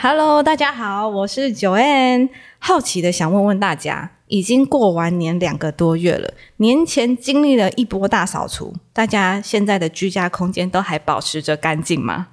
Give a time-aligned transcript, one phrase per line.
[0.00, 2.30] Hello，大家好，我是九 N。
[2.60, 12.28] 好奇的想问问大家，已经过完年两个多月了，年前经历了一波大扫除，大家现在的居家空间都还保持着干净吗？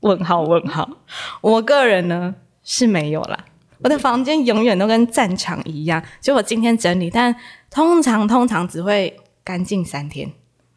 [0.00, 0.88] 问号问号。
[1.42, 3.44] 我个人呢是没有啦，
[3.80, 7.36] 我的房间永远都跟战场一样，就我今天整理，但
[7.70, 9.14] 通常通常只会。
[9.42, 10.30] 干净三天，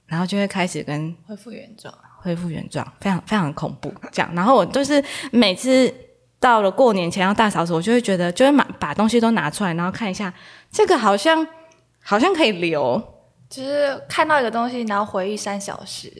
[0.08, 3.94] 然后就会开始跟恢复原状，恢复原状，非常非常恐怖。
[4.12, 5.94] 这样，然后我就是每次
[6.44, 10.34] 到了过年前要大扫除，我就会觉得，就会把把东西都拿出来，然后看一下，
[10.70, 11.48] 这个好像
[12.04, 13.02] 好像可以留，
[13.50, 16.12] 就是看到一个东西，然后回忆三小时，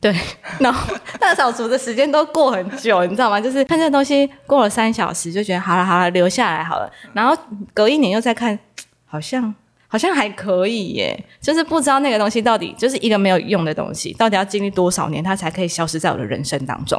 [0.00, 0.12] 对，
[0.58, 3.40] 然后大扫除的时间都过很久，你知道吗？
[3.40, 7.40] 就是看这个东西过了三小时，就觉得好了好了，留下来好了，然后
[7.72, 8.58] 隔一年又再看，
[9.06, 9.54] 好像。
[9.92, 16.98] 好像还可以耶，就是不知道那个东西到底就是一个没有用的东西，到底要经历多少年，它才可以消失在我的人生当中？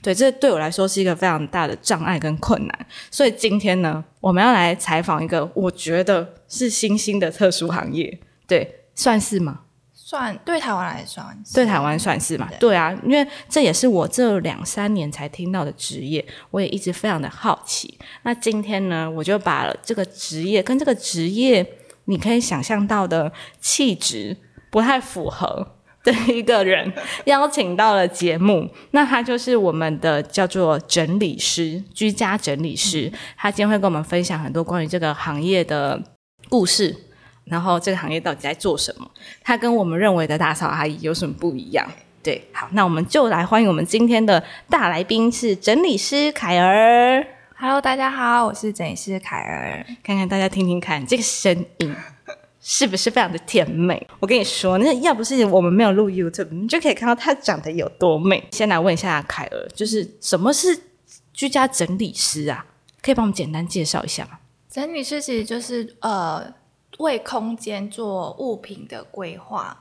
[0.00, 2.86] 对，这对我来说是一个非常大的障碍跟困难。
[3.10, 9.62] 所以今天呢，我们要来采访一个我觉得是新兴的特殊行业，对，算是吗？
[9.92, 12.48] 算，对台湾来算，对台湾算是嘛？
[12.60, 17.98] 对啊，因为这也是我这两三年才听到的职业，我也一直非常的好奇。
[18.22, 21.66] 那今天呢，我就把这个职业跟这个职业。
[22.08, 24.36] 你可以想象到的气质
[24.70, 26.90] 不太符合 的一个人，
[27.26, 33.12] 邀请到了节目，那他就是我们的叫做整理师，居家整理师。
[33.36, 36.00] 他今天会跟我们分享很多关于这个行业的
[36.48, 36.96] 故事，
[37.44, 39.10] 然后这个行业到底在做什么，
[39.42, 41.86] 他跟我们认为的打扫阿姨有什么不一样？
[42.22, 47.37] 对，好，那我们就来欢迎我们今天的大来宾是整理师凯儿。
[47.60, 49.84] Hello，大家好，我是整理师凯儿。
[50.04, 51.92] 看看大家听听看，这个声音
[52.62, 54.06] 是不是非常的甜美？
[54.20, 58.46] 我跟你说，那要不是我们没有录 YouTube，你就可以看到她长得有多美。
[58.52, 60.84] 先来问一下凯儿，就是什么是
[61.32, 62.64] 居家整理师啊？
[63.02, 64.38] 可以帮我们简单介绍一下吗？
[64.70, 66.54] 整理师其实就是呃，
[66.98, 69.76] 为空间做物品的规划，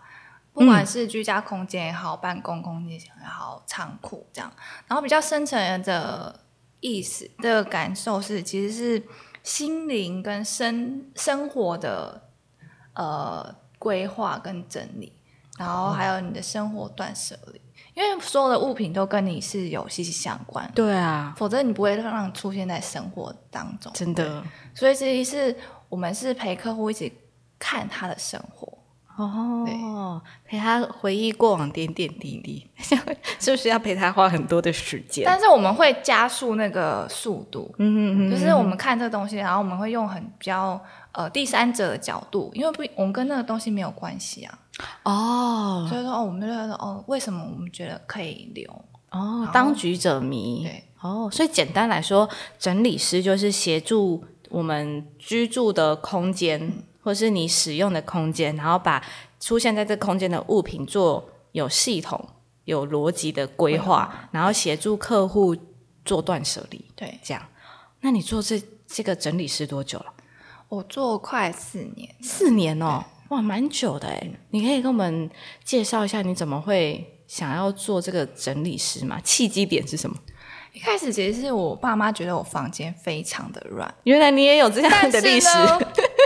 [0.51, 4.51] 不管是居家空间也好，办公空间也好，仓库这样，
[4.87, 6.39] 然后比较深层的。
[6.79, 9.03] 意思的感受是，其实是
[9.43, 12.29] 心灵跟生生活的
[12.93, 15.13] 呃规划跟整理，
[15.57, 17.61] 然后还有你的生活断舍离，
[17.93, 20.69] 因为所有的物品都跟你是有息息相关。
[20.75, 23.91] 对啊，否则你不会让出现在生活当中。
[23.93, 24.43] 真的，
[24.75, 25.57] 所以其实是
[25.89, 27.11] 我们是陪客户一起
[27.57, 28.76] 看他的生活。
[29.17, 32.67] 哦，陪他回忆过往点点滴滴，
[33.39, 35.25] 是不是要陪他花很多的时间？
[35.25, 40.79] 但是我们会加速那个速度，嗯嗯嗯，就是我们看这东西，然后我们会用很比较
[41.13, 44.59] 呃第三者的角度，因为不，我们跟那个东西没有关系啊。
[45.01, 48.69] 哦，所以说哦，我们就说哦，为什么我们觉得可以留？
[49.09, 50.63] 哦，当局者迷。
[50.63, 52.29] 对，哦，所以简单来说，
[52.59, 56.71] 整理师就是协助我们居住的空间。
[57.07, 59.01] 或是你使用的空间，然后把
[59.39, 62.21] 出现在这空间的物品做有系统、
[62.65, 65.55] 有逻辑的规划，然后协助客户
[66.03, 66.83] 做断舍离。
[66.97, 67.41] 对，这样。
[68.01, 70.07] 那你做这这个整理师多久了？
[70.67, 74.29] 我做快四年，四年哦，哇，蛮久的哎。
[74.49, 75.31] 你可以跟我们
[75.63, 79.17] 介绍一下你怎么会想要做这个整理师吗？
[79.23, 80.17] 契机点是什么？
[80.73, 85.47] 一开始其实是我爸妈觉得我房间非常的乱，原来你也有这样的历史。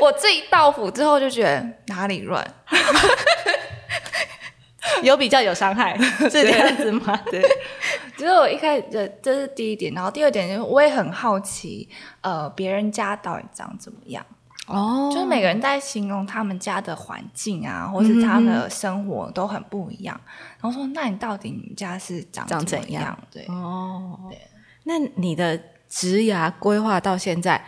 [0.01, 2.43] 我自己到府之后就觉得哪里乱，
[5.03, 5.95] 有比较有伤害，
[6.27, 7.15] 是这样子吗？
[7.29, 7.41] 对。
[8.17, 11.87] 只是我一开始这这是第一点，然后第二点就是我也很好奇，
[12.21, 14.23] 呃，别人家到底长怎么样？
[14.67, 20.19] 哦，就是每个人在形容他们家的环境啊，或是他们的生活都很不一样。
[20.59, 23.17] 然后说，那你到底你们家是长怎样？
[23.31, 24.37] 对，哦，对。
[24.83, 25.59] 那你的
[25.89, 27.63] 职涯规划到现在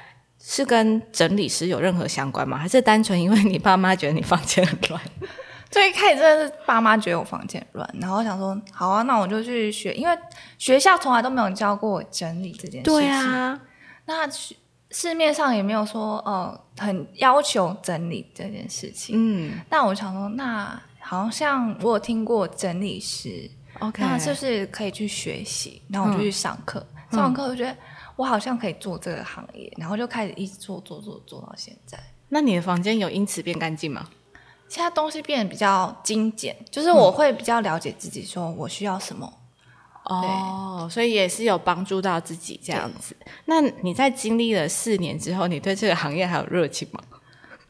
[0.45, 2.57] 是跟整理师有任何相关吗？
[2.57, 5.01] 还是单纯因为你爸妈觉得你房间很乱？
[5.72, 10.16] 最开始真的是爸妈觉得我房间乱，然后想说，好啊，那我就去学，因为
[10.60, 12.84] 学校从来都没有教过我整理这件事情。
[12.84, 13.60] 对啊，
[14.06, 14.30] 那
[14.92, 19.16] 市面上也没有说，呃，很要求整理这件事情。
[19.18, 23.50] 嗯，那我想说，那好像我有听过整理师
[23.80, 25.81] ，OK，那是不是可以去学习？
[25.89, 27.75] 然后我就去上课，上完课我觉得
[28.15, 31.98] 我好像可以做这个行业，然后就开始一直做做做做到现在。
[32.30, 34.07] 那你的房间有因此变干净吗？
[34.69, 39.31] 现在东西变得比较精简，就是我会比较了解自己，说我需要什么。
[40.06, 43.15] 哦，所以也是有帮助到自己这样子。
[43.45, 47.00] 那你在经历了四年之后，你对这个行业还有热情吗？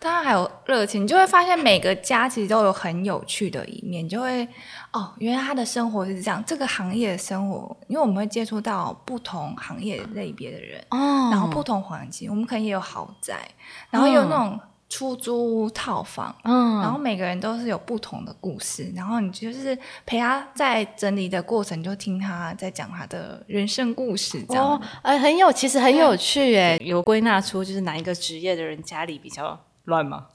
[0.03, 4.45] 当然还有热情，你就会发现每个家其实都有很有趣的一面，就会
[4.91, 6.43] 哦，原来他的生活是这样。
[6.45, 13.47] 这个行业的生活，因为我们会接触到不同行业类别的人，哦然后不同环境，我们可能也有豪宅，
[13.89, 14.59] 然后有那种
[14.89, 24.71] 出租屋套房，嗯然后每个人都是有不同的故事，然后你就是陪他在整理的过程，你就听他在讲他的人生故事，这样。
[24.71, 30.27] 哦，哎，很有，其实很有趣哎，有归纳出就是哪一个职业的人家里比较乱吗？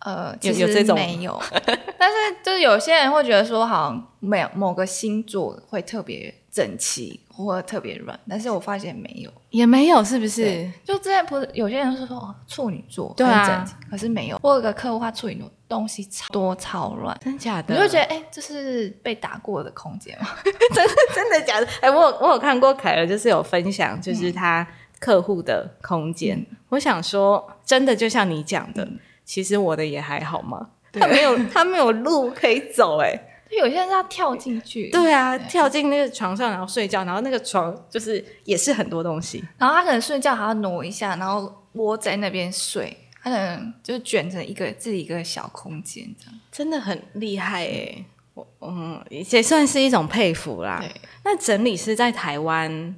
[0.00, 1.38] 呃，有其实有这种没有，
[1.98, 9.30] 但是就是有些人会觉得说，好像没有某个星座会特别整齐或者特别乱，但是我发现没有。
[9.50, 10.70] 也没有，是不是？
[10.82, 14.38] 就之前不是有些人是说哦，处女座对啊很整齐，可是没有。
[14.42, 17.74] 我有个客户，他处女座东西超多超乱，真假的？
[17.74, 20.28] 你就觉得哎，这是被打过的空间吗？
[20.74, 21.66] 真的真的假的？
[21.82, 24.66] 哎、我有我有看过凯儿，就是有分享，就是他
[25.00, 26.46] 客户的空间。
[26.68, 28.88] 我想说，真的就像你讲的，
[29.24, 30.70] 其实我的也还好嘛。
[30.92, 33.12] 他没有他没有路可以走、哎，
[33.48, 39.44] 就有些人是要跳进去，对啊，跳进那个床上然后睡觉，然后那个床就是也是很多东西。
[39.56, 46.34] 然后他可能睡觉还要挪一下，然后窝在那边睡，他可能就卷成一个自己一个小空间这样。
[46.50, 48.04] 真的很厉害哎、
[48.34, 50.78] 我嗯，也算是一种佩服啦。
[50.80, 50.90] 对，
[51.24, 52.96] 那整理师在台湾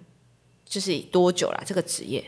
[0.73, 1.63] 就是多久啦？
[1.67, 2.25] 这个职业？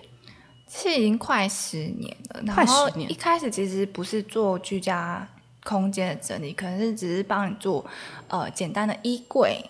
[0.68, 2.42] 是已经快十年了。
[2.44, 5.26] 然快后10年一开始其实不是做居家
[5.64, 7.82] 空间的整理，可能是只是帮你做
[8.28, 9.64] 呃简单的衣柜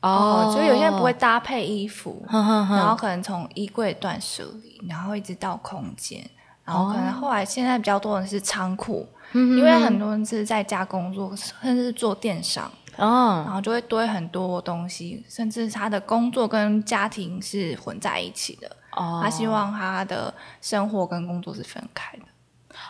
[0.00, 6.28] 哦，就有些人不会搭配衣服，然后可能从衣柜断舍离，然后一直到空间。
[6.64, 18.76] 然后可能后来现在比较多人是仓库，因为很多人是在家工作，甚至是做电商，哦，然后就会堆很多东西，甚至他的工作跟家庭是混在一起的。
[18.92, 22.24] 哦他希望他的生活跟工作是分开的。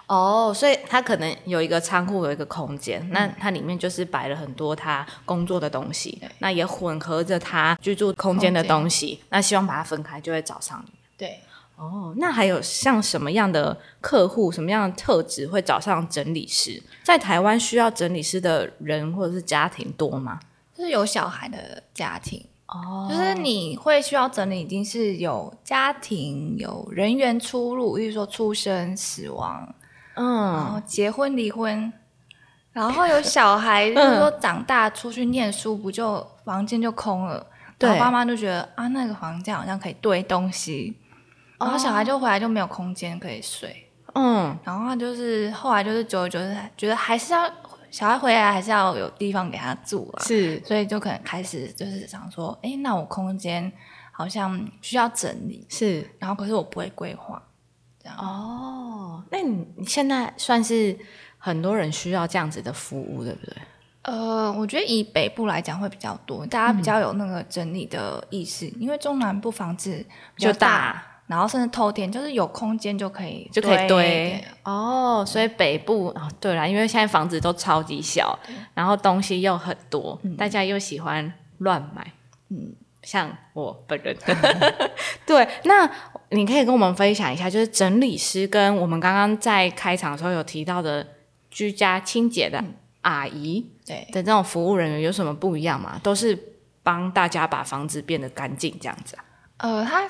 [0.07, 10.93] 哦，所以他可能有一个仓库，有一个空间，那它里面就是摆了很多他工作的东西，那也混合着他居住空间的东西，那希望把它分开，就会找上你。
[11.81, 16.83] 对，哦，那还有像什么样的客户、什么样的特质会找上整理师？
[17.03, 20.39] 在台湾需要整理师的人或者是家庭多吗？
[20.75, 29.75] 就是有小孩的家庭，哦就是你会需要整理，已经是有家庭有人员出入，例如说出生、死亡，
[30.15, 31.93] 嗯然嗯，后结婚、离婚，
[32.73, 37.47] 然后有小孩，就是说长大出去念书，不就房间就空了？
[37.79, 40.97] 对然后爸妈就觉得啊，那个房间好像可以堆东西，
[41.61, 43.87] 然后小孩就回来就没有空间可以睡。
[44.15, 47.49] 嗯，然后他就是后来就是久而久之，觉得还是要
[47.91, 53.71] 小孩回来还是要有地方给他住啊，是所以就可能开始就是想说，哎，那我空间
[54.11, 57.41] 好像需要整理，是然后可是我不会规划，
[58.19, 59.23] 哦。
[59.31, 60.99] 那你你现在算是
[61.39, 63.57] 很多人需要这样子的服务，对不对？
[64.03, 70.05] 呃，我觉得以北部来讲会比较多，大家比较有那个整理的意识，因为中南部房子
[70.35, 71.01] 比较就大
[71.31, 78.37] 然后甚至透天，就是有空间就可以就可以堆哦，所以北部哦，对啦，因为现在房子都超级小，
[78.75, 82.13] 然后东西又很多，大家又喜欢乱买，
[82.49, 84.17] 嗯，像我本人，
[85.25, 85.89] 对，那
[86.31, 91.07] 你可以跟我们分享一下，就是整理师跟我们刚刚在开场的时候有提到的
[91.49, 92.61] 居家清洁的
[93.03, 94.05] 阿姨对。
[94.11, 96.01] 的这种服务人员有什么不一样吗？
[96.03, 96.37] 都是
[96.83, 99.25] 帮大家把房子变得干净这样子啊？
[99.59, 100.09] 呃，他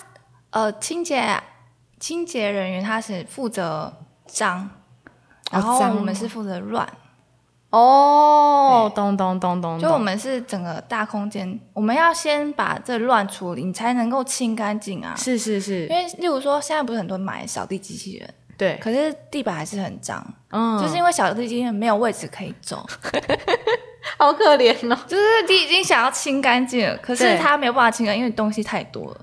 [0.50, 1.40] 呃清洁
[1.98, 3.92] 清洁人员他是负责
[4.26, 4.68] 脏，
[5.50, 6.88] 然后我们是负责乱。
[7.70, 15.14] 哦，咚咚咚咚，就我们是整个大空间，我们要先把这乱处理，你才能够清干净啊。
[15.16, 22.84] 是是是因，为例如说，现在不是很多人买扫地机器人，对，可是地板还是很脏，嗯，就是因为扫地机器人没有位置可以走，
[24.18, 24.98] 好可怜哦。
[25.06, 29.20] 就是你已经想要清干净了，可是对它没有办法清干，因为东西太多了。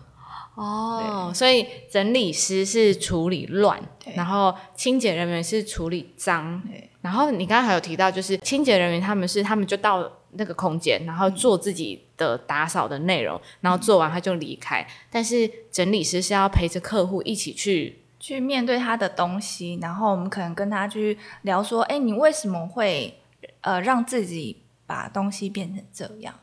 [0.58, 3.80] 哦，所以整理师是处理乱，
[4.16, 6.62] 然后清洁人员是处理脏。
[7.02, 14.86] 然后你刚刚还有提到，就是清洁人员他们是他们就到那个空间，然后做自己的打扫的内容，然后做完他就离开。
[15.12, 23.22] 但是整理师是要陪着客户一起去，去面对他的东西，然后我们可能跟他去聊说，哎，你为什么会
[23.62, 26.34] 呃让自己把东西变成这样？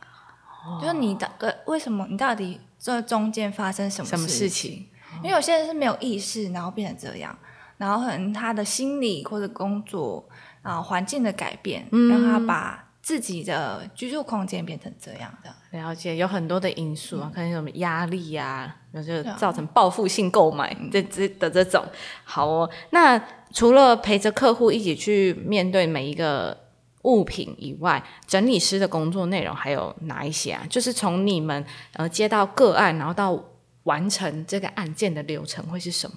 [0.81, 4.87] 就是你的个为什么你到底这中间发生什么什么事情？
[5.23, 7.35] 因为有些人是没有意识，然后变成这样。
[7.79, 10.29] 然后可能他的心理或者工作
[10.61, 15.51] 啊环境的改变，嗯让他把自己的居住空间变成这样的。
[15.71, 21.83] 了解，有很多的因素啊，可能有什么压力呀、有就造成报复性购买这这的这种。
[22.23, 23.19] 好哦，那
[23.51, 26.64] 除了陪着客户一起去面对每一个
[27.05, 30.67] 物品以外，整理师的工作内容还有哪一些啊？
[30.69, 33.39] 就是从你们呃接到个案，然后到
[33.85, 36.17] 完成这个案件的流程会是什么？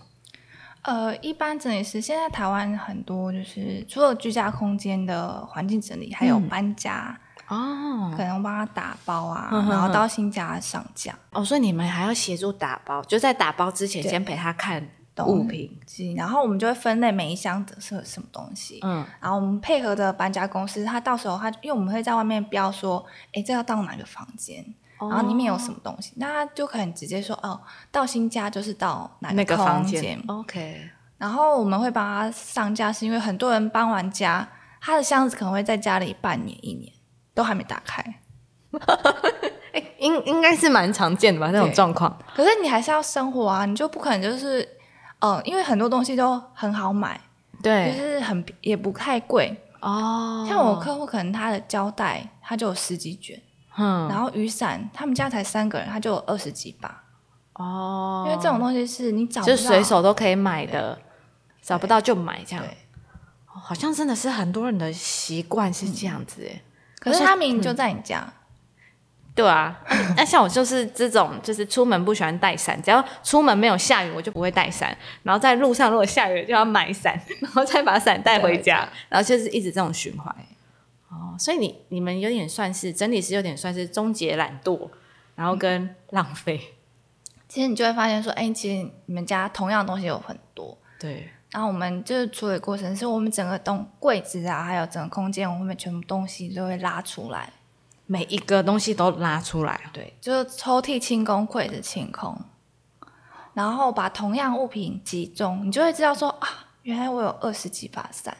[0.84, 11.14] 呃，一般整理师现在台湾很多就是除了居家空间的环境整理，还有搬家，哦可能帮他打包啊，嗯哼然后到新家上架。
[11.32, 14.90] 哦，所以你们还要协助打包，就在打包之前先陪他看懂
[15.26, 15.80] 物品。
[16.16, 24.64] 然后我们就会分类每一箱的是什么东西，嗯，然后我们配合的搬家公司，他到时候他因为我们会在外面标说，哎，这要到哪个房间，
[25.00, 27.60] 然后里面有什么东西，那他就可能直接说，哦，
[27.92, 34.48] 到新家就是到哪个空房间，OK，然后我们会帮他上架，是因为很多人搬完家，
[34.82, 36.92] 他的箱子可能会在家里半年、一年
[37.34, 38.04] 都还没打开。
[39.74, 41.52] 哎，应应该是蛮常见的吧？
[41.52, 42.18] 这种状况。
[42.36, 44.68] 可是你还是要生活啊，你就不可能就是，
[45.20, 47.20] 呃，因为很多东西都很好买，
[47.62, 49.56] 对就，是很也不太贵。
[49.80, 53.40] 哦，像我客户可能他的胶带他就有十几卷，
[53.78, 57.04] 嗯，然后雨伞他们家才三个人，他就有二十几把。
[57.54, 61.00] 哦，因为这种东西是你找不到，就随手都可以买的，
[61.62, 62.64] 找不到就买这样。
[63.46, 66.62] 好像真的是很多人的习惯是这样子哎。
[67.00, 68.32] 可是他明明就在你家，
[69.38, 69.80] 对啊，
[70.18, 74.98] 那像我就是这种，就是出门不喜欢带伞，只要出门没有下雨，我就不会带伞。
[75.22, 80.36] 然后在路上如果下雨，就要买伞， 然后再把伞带回家，然后就是一直这种循环。
[81.10, 84.90] 哦，所以你你们有点算是整理师，有点算是终结懒惰，
[85.36, 86.60] 然后跟浪费。
[87.48, 90.76] 其实你就会发现说，哎，其实你们家同样的东西有很多。
[91.00, 97.54] 对，然后我们就是处理过程，是我们整个东柜子啊，还有整个空间，我们全部东西都会拉出来。
[98.08, 99.80] 每一个东西都拉出来。
[99.94, 102.36] 对，就是抽屉清空，柜子清空，
[103.54, 106.48] 然后把同样物品集中，你就会知道说啊，
[106.82, 108.36] 原来我有二十几把伞。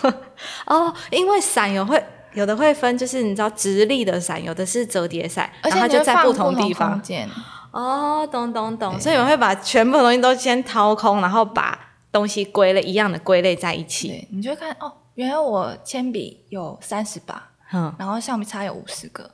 [0.66, 7.00] 哦，因为伞有会有的会分，就是你知道直立的伞，有的是折叠伞，而且然后它就在不同地方
[7.70, 11.78] 哦，懂懂懂，所以我们会把全部的东西都先掏空，然后把
[12.12, 14.08] 东西归类一样的归类在一起。
[14.08, 19.30] 对你就会看哦，原来我铅笔有三十把，嗯然后橡皮擦有五十个，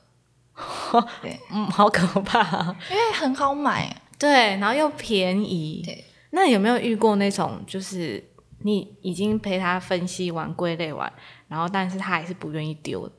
[1.20, 2.76] 对，嗯，好可怕、啊。
[2.90, 3.94] 因为很好买。
[4.18, 5.82] 对，然后又便宜。
[5.84, 8.22] 对，那有没有遇过那种，就是
[8.60, 11.10] 你已经陪他分析完、归类完，
[11.48, 13.10] 然后但是他还是不愿意丢？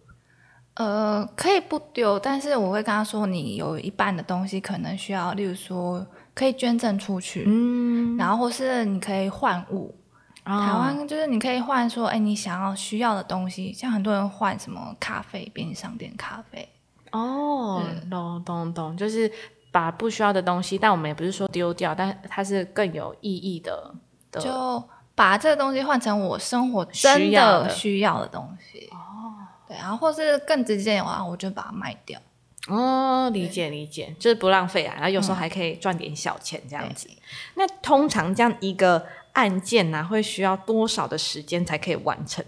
[0.75, 9.93] 呃，可以不丢，但是我会跟他说，你有一半的东西可能需要，例如说可以捐赠出去，嗯，然后或是你可以换物。
[10.43, 16.67] 台台湾就是你可以换说，哎，你想要需要的东西，像很多人换什么咖啡，便利商店咖啡，
[17.11, 19.31] 哦，懂懂懂，就是
[19.71, 23.93] 把不需要的东西，但我们也不是说丢掉，但它是更有意义的
[24.31, 24.41] 的。
[24.41, 24.83] 就
[25.13, 28.89] 把这个东西换成我生活真的的需要的东西。
[28.91, 29.35] 哦，
[29.67, 32.19] 对，然后或是更直接的话，我就把它卖掉。
[32.67, 37.09] 哦，理解理解，就是不浪费啊，然后有时候还可以赚点小钱这样子。
[37.55, 42.43] 那通常这样一个案件呢、会需要多少的时间才可以完成？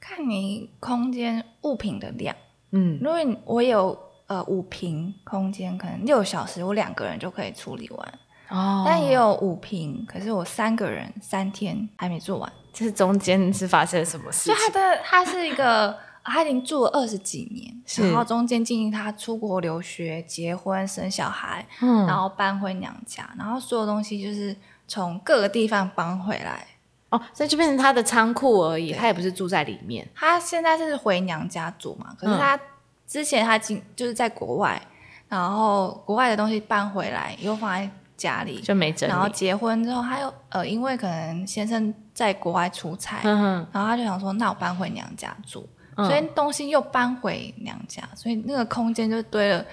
[0.00, 2.34] 看你空间物品的量。
[2.70, 12.52] 嗯，如果你我有呃五平空间，可能六小时我两个人就可以处理完，哦但也有五平，可是我三个人三天还没做完。
[12.72, 14.68] 这是中间是发生什么事就他？
[14.70, 24.54] 的他是一个， 他已经住了二十几年，然后中间经历他出国留学、结婚、生小孩，嗯，然后搬回娘家，然后所有东西就是
[24.86, 26.66] 从各个地方搬回来。
[27.10, 30.04] 哦，所以就变成他的仓库而已，他也不是住在里面。
[30.12, 32.58] 他现在是回娘家住嘛，可是嗯他
[33.06, 34.82] 之前他经就是在国外，
[35.28, 39.12] 然后国外的东西搬回来又放在家里，就没整理。
[39.12, 49.64] 然后结婚之后，他又呃，因为可能先生在国外出差，嗯，然后他就想说，那我搬回娘家住，嗯所以东西又搬回娘家，所以那个空间就堆了，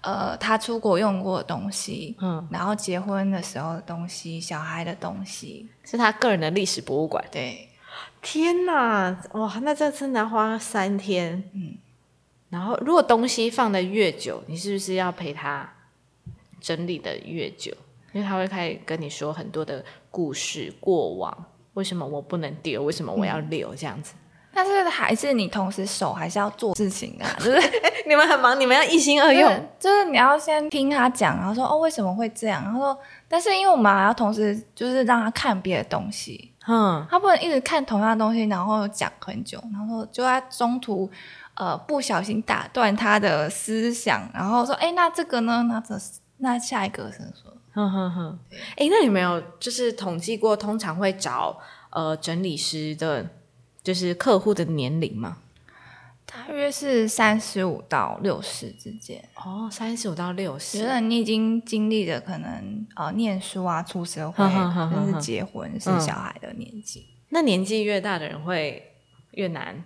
[0.00, 7.24] 呃，他出国用过的东西，嗯，然后结婚的时候的东西，小孩的东西，是他个人的历史博物馆。
[7.32, 7.68] 对，
[8.22, 11.42] 天哪，哇，那这真的要花三天。
[11.52, 11.76] 嗯，
[12.50, 15.68] 然后如果东西放的越久，你是不是要陪他
[16.60, 17.72] 整理的越久？
[18.12, 22.84] 因为他会开始跟你说很多的故事、过往，为什么我不能丢？
[22.84, 23.74] 为什么我要留？
[23.74, 24.14] 这样子。
[24.54, 27.58] 但是还是你同时手还是要做事情啊， 就是
[28.06, 29.68] 你们很忙，你们要一心二用。
[29.78, 41.10] 就是你要先听他讲，然后说哦为什么会这样，然后说，但是因为我们还要同时就是让他看别的东西，嗯，他不能一直看同样的东西，然后讲很久，然后就在中途
[41.54, 45.94] 呃不小心打断他的思想，然后说哎那这个呢，那这
[46.38, 48.38] 那下一个是说，哼哼哼，
[48.76, 51.58] 哎，那你没有就是统计过，通常会找
[51.90, 53.26] 呃整理师的。
[53.82, 55.38] 就是客户的年龄吗，
[56.24, 59.22] 大约是三十五到六十之间。
[59.34, 67.06] 哦，三十五到六十，觉得你已经经历了可能呃念书啊、出社会，甚至结婚生小孩的年纪。
[67.30, 68.94] 那年纪越大的人会
[69.32, 69.82] 越难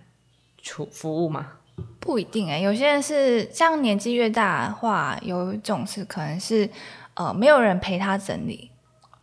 [0.61, 1.53] 处服务吗？
[1.99, 6.69] 不一定哎，有些人是像年纪越大的话，有一种是可能是
[7.15, 8.71] 呃没有人陪他整理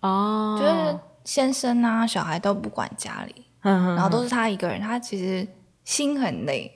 [0.00, 3.44] 哦，就是先生啊、小孩都不管家里。
[3.64, 5.46] 然后都是他一个人，他其实
[5.84, 6.70] 心很累，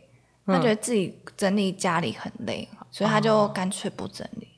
[0.46, 4.48] 他觉得自己整理家里很累，所以他就干脆不整理。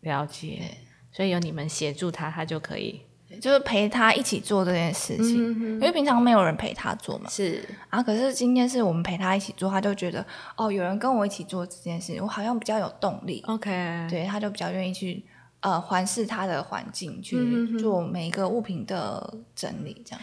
[0.00, 0.78] 了解，
[1.12, 3.02] 所以有你们协助他，他就可以
[3.40, 5.36] 就是陪他一起做这件事情，
[5.74, 7.28] 因为平常没有人陪他做嘛。
[7.28, 10.24] 是啊，可是今天是我们陪他一起做，他就觉得
[10.56, 13.42] 哦，有人跟我一起做这件事，我好像比较有动力。
[13.46, 13.70] OK，
[14.08, 15.24] 对，他就比较愿意去
[15.60, 20.20] 呃环视他的环境，去做每一个物品的整理，这样。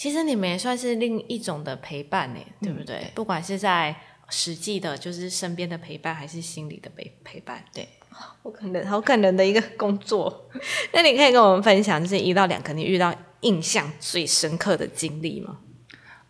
[0.00, 3.12] 其实你们也算是另一种的陪伴呢，对不对？
[3.14, 3.94] 不管是在
[4.30, 10.48] 实际的，就是身边的陪伴，还是心理的陪陪伴，对，好感人，好感人的一个工作。
[10.94, 15.58] 那你可以跟我们分享，就是一到两个你遇到印象最深刻的经历吗？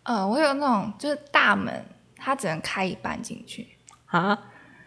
[0.03, 1.85] 呃，我有那种就是大门，
[2.17, 4.37] 它只能开一半进去啊，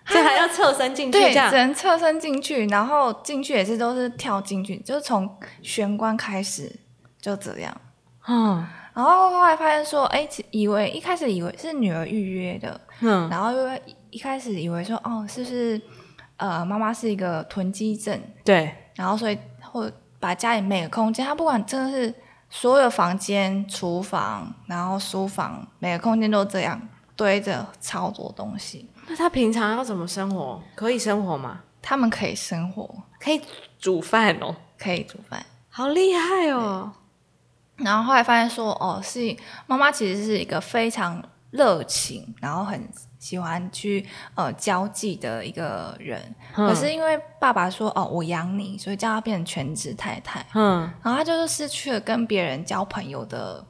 [0.05, 6.71] 这还要侧身进去，对，只能侧身进去，然后进去也是都是跳进去，就是从玄关开始
[7.19, 7.75] 就这样。
[8.27, 15.81] 嗯，然后后来发现说，哎，以为一开始以为是女儿预约的，嗯，然后又一开始以为说，哦，是不是
[16.37, 18.19] 呃妈妈是一个囤积症？
[18.45, 22.15] 对，然后所以或把家里每个空间，他不管真的是
[22.49, 26.81] 所有房间、厨房，然后书房，每个空间都这样
[27.17, 28.89] 堆着超多东西。
[29.07, 30.63] 那他平常要怎么生活？
[30.75, 31.61] 可以生活吗？
[31.83, 32.89] 他们可以生活，
[33.21, 33.39] 可以
[33.79, 36.93] 煮饭哦，可以煮饭，好厉害哦。
[37.77, 46.21] 然后后来发现说，哦，是妈妈其实是一个非常热情，然后很喜欢去呃交际的一个人。
[46.55, 50.45] 可是因为爸爸说，哦，我养你，所以叫他变成全职太太。
[50.55, 53.65] 嗯，然后他就是失去了跟别人交朋友的，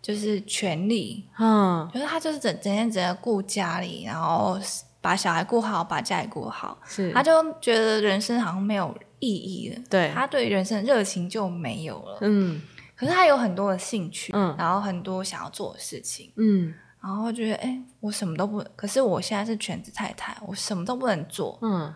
[0.00, 1.28] 就是权利。
[1.38, 4.56] 嗯，就是他就是整整天只在顾家里，然后
[5.00, 6.78] 把小孩顾好，把家里顾好。
[6.86, 9.80] 是，她就觉得人生好像没有意义了。
[9.90, 12.18] 对，她对人生热情就没有了。
[12.20, 12.60] 嗯。
[12.98, 21.94] 可是他有很多的兴趣，嗯，然后很多想要做的事情，嗯，然后觉得，哎，我什么都不，可是我现在是全职太太，我什么都不能做，嗯，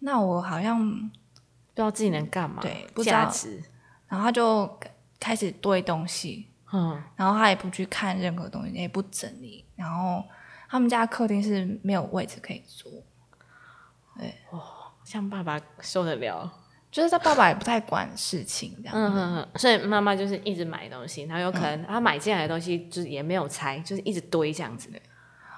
[0.00, 1.08] 那我好像不
[1.76, 3.30] 知道自己能干嘛，对，不知道，
[4.08, 4.68] 然后他就
[5.20, 10.24] 开始堆东西，嗯，然后他也不去看任何东西，也不整理，然后
[10.68, 12.90] 他们家客厅是没有位置可以坐，
[14.18, 14.60] 对，哇，
[15.04, 16.50] 像爸爸受得了。
[16.94, 24.88] 就是他爸爸也不太管事情这样，嗯嗯嗯，所以妈妈就是一直买东西，然后有可能他买进来的东西就是也没有拆，就是一直堆这样子。
[24.92, 24.98] 的。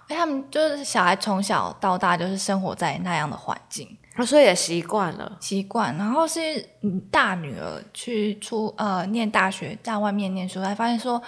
[0.09, 3.87] 哎，他们就是小孩从小到大就是生活在那样的环境，
[4.25, 5.95] 所以也习惯了，习惯。
[5.99, 6.41] 然后是
[7.11, 11.23] 大女儿去出呃念大学，在外面念书，才发现说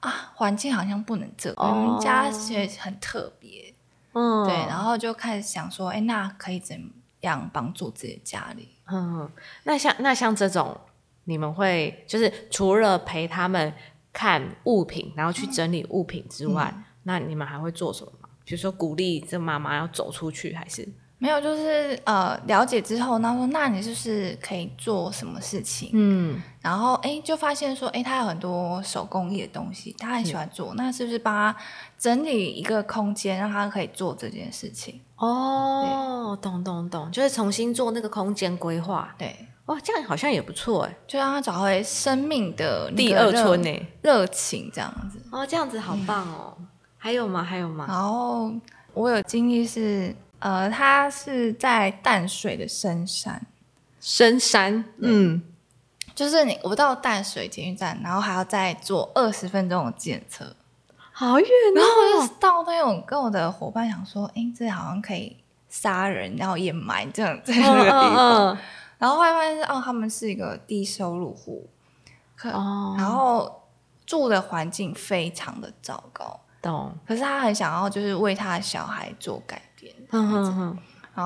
[0.00, 3.72] 啊，环境好像不能这，我们家其实很特别，
[4.12, 6.78] 嗯，对，然后就开始想说，哎，那可以怎
[7.26, 8.68] 样帮助自己家里？
[8.90, 9.30] 嗯，
[9.64, 10.76] 那像那像这种，
[11.24, 13.72] 你们会就是除了陪他们
[14.12, 18.28] 看物品，然后去整理物品之外，那你们还会做什么吗？
[18.44, 21.40] 比如说鼓励这妈妈要走出去，还是没有？
[21.40, 31.56] 就是呃，了解之后，他说：“那你就是可以做什么事情？”嗯，然后哎，就发现说，哎，他有很多手工艺的东西，他很喜欢做，那是不是帮他
[31.98, 35.00] 整理一个空间，让他可以做这件事情？
[35.16, 39.14] 哦，懂懂懂，就是重新做那个空间规划。
[39.16, 39.34] 对，
[39.66, 45.20] 哇，这样好像也不错哎，就让他找回生命的第二春呢，热情这样子。
[45.30, 46.56] 哦，这样子好棒哦。
[46.98, 47.44] 还有吗？
[47.44, 47.84] 还有吗？
[47.88, 48.50] 然后
[48.92, 53.46] 我有经历是，呃，他是在淡水的深山，
[54.00, 55.42] 深山，嗯，
[56.14, 60.56] 就是你我到淡水捷运站，然后还要再坐二十分钟的检测。
[61.16, 61.76] 好远哦！
[61.76, 65.36] 然后我就到那种跟我的伙伴想说，哎，这好像可以
[65.68, 68.58] 杀人，然后掩埋这样在那个地方。
[68.98, 71.68] 然后后来发现哦，他们是一个低收入户，
[72.34, 73.62] 可、哦然后
[74.04, 76.40] 住的环境非常的糟糕。
[76.60, 76.92] 懂。
[77.06, 80.26] 可是他很想要就是为他的小孩做改变，然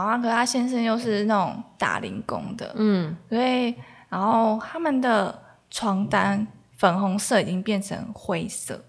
[0.03, 3.75] 后他可是他先生又是那种打零工的，嗯，所以
[4.11, 6.47] 然后他们的床单
[6.77, 8.85] 粉红色已经变成灰色，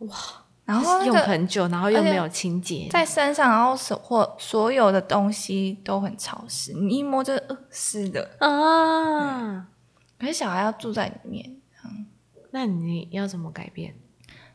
[0.00, 0.16] 哇！
[0.64, 8.30] 然后那用很久，然后又没有清洁，在身上，然后所或所有的东西都很潮湿，你一摸就是呃湿的。
[8.38, 9.66] 啊，
[10.18, 11.56] 可是小孩要住在里面，
[12.52, 13.96] 那你要怎么改变？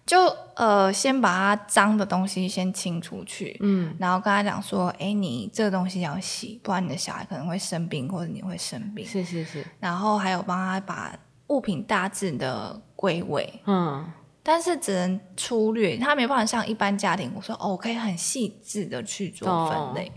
[0.05, 0.23] 就
[0.55, 9.05] 呃先把他脏的东西先清出去，嗯，然后跟他讲说，哎，你这个东西要洗，不然你的小孩可能会生病，或者你会生病。
[9.05, 14.05] 是是是，然后还有帮他把物品大致的归位，嗯，
[14.47, 20.12] 但是只能粗略，他没办法像一般家庭，我说哦，我可以很细致的去做分类，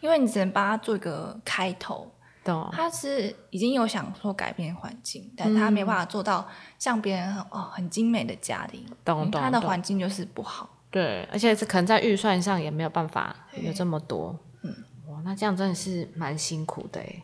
[0.00, 2.08] 因为你只能帮他做一个开头。
[2.44, 2.68] 懂。
[2.72, 10.70] 他是已经有想说改变环境，但他没办法做到像别人很哦很精美的家庭，懂他的环境就是不好。
[10.88, 14.38] 对，而且是可能在预算上也没有办法有这么多。
[14.62, 14.72] 嗯，
[15.08, 17.22] 哇，那这样真的是蛮辛苦的哎。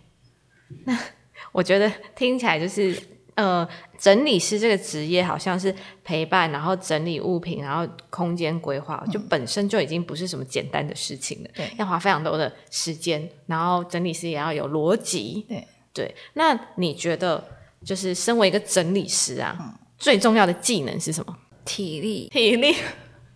[0.84, 0.98] 那
[1.52, 3.00] 我觉得听起来就是，
[3.38, 5.72] 呃，整理师这个职业好像是
[6.02, 11.50] 陪伴，然后整理物品，然后空间规划，就本身就已经不是什么简单的事情了。
[11.54, 15.46] 对要花非常多的时间，然后整理师也要有逻辑。
[15.48, 17.42] 对对，那你觉得
[17.84, 21.38] 就是身为一个整理师啊，最重要的技能是什么？
[21.64, 22.74] 体力，体力。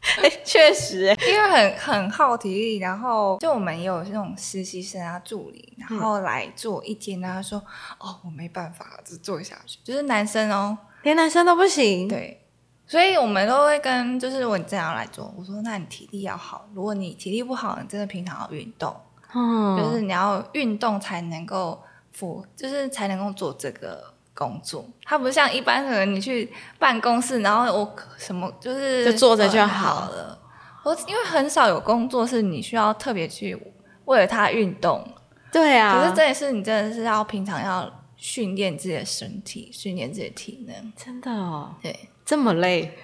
[0.22, 1.16] 哎，确实哎。
[1.28, 7.58] 因为很很耗体力，然后就我们也有那种实习生啊、助理，然后来做一天，然后说
[7.98, 9.78] 哦，我没办法，只做下去。
[9.84, 12.08] 就是男生哦，连男生都不行。
[12.08, 12.44] 对，
[12.86, 18.94] 所以我们都会跟，就是如果你这样来做，我说那你体力要好，如果你体力不好，你真的平常要运动，
[19.34, 24.11] 嗯，就是你要运动才能够符，就是才能够做这个
[24.42, 24.84] 工作。
[25.04, 30.38] 它不像一般人你去办公室，然后我什么就是就坐着就呃好好了。
[30.84, 33.56] 我因为很少有工作是你需要特别去
[34.06, 35.06] 为了它运动，
[35.52, 36.00] 对啊。
[36.00, 40.92] 可是这也是你真的是要平常要训练自己的身体，训练自己的体能。
[40.96, 42.98] 真的哦，对，这么累？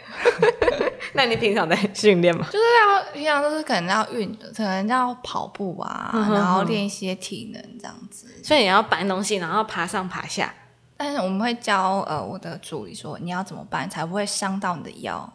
[1.14, 2.46] 那你平常在训练吗？
[2.51, 8.27] 就是要平常都是可能要运的，可能要跑步啊，嗯哼哼然后练一些体能这样子。
[8.42, 10.53] 所以你要搬东西，然后爬上爬下。
[10.99, 15.33] 但是我们会教呃我的助理说你要怎么办才不会伤到你的腰，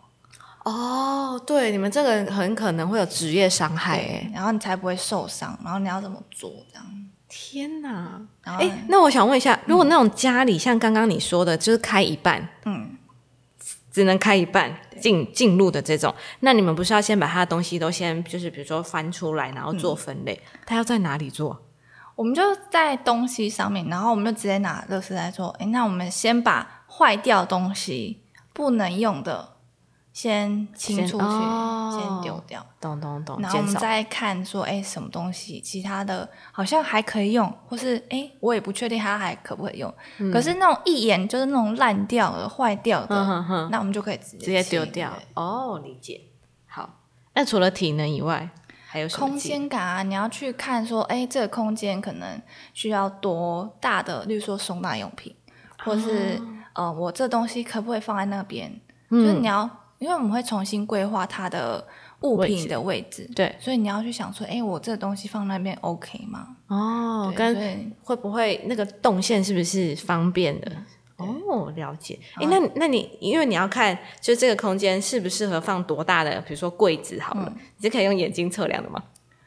[0.66, 4.32] 哦，对，你们这个很可能会有职业伤害哎。
[4.34, 6.86] 然后你才不会受伤，然后你要怎么做这样。
[7.36, 8.22] 天哪！
[8.44, 12.96] 哎，那我想问一下，如果那种家里像刚刚你说的，就是开一半，嗯，
[13.92, 14.72] 只能开一半
[15.02, 20.40] 进进入的这种，那你们不是要先把他的东西都先就是比如说翻出来，然后做分类？
[20.66, 21.63] 他要在哪里做？
[22.16, 28.22] 我们就在东西上面，然后我们就直接拿乐事来说，哎，那我们先把坏掉的东西、
[28.54, 29.54] 不能用的
[30.12, 32.66] 先清先出去，哦先丢掉。
[32.80, 33.64] 懂懂懂，然后我。
[33.64, 39.92] 们再看说，哎，什么东西其他的好像还可以用，或是哎，我也不确定它还可不可以用。
[40.32, 45.12] 可是那种一眼就是那种烂掉的、坏掉的，嗯哼哼那我们就可以直接直接丢掉。
[45.34, 46.22] 哦，理解。
[46.68, 46.90] 好，
[47.34, 48.50] 那除了体能以外，
[48.94, 52.40] 还有空间感啊，你要去看说，哎，这个空间可能
[52.76, 55.36] 需要多大的，例如说收纳用品，
[55.84, 56.40] 或是、
[56.74, 58.72] 呃，我这东西可不可以放在那边？
[59.10, 61.84] 就是你要，因为我们会重新规划它的
[62.20, 66.56] 物品的位置，对所以你要去想说，哎，我这个东西放那边 OK 吗？
[66.68, 70.72] 哦，对跟会不会那个动线是不是方便的？
[71.26, 72.20] 哦，了解。
[72.36, 79.02] 哎，那那你因为你要看，就这个空间适不适合放多大的，比如说柜子好了，你是可以用眼睛测量的吗？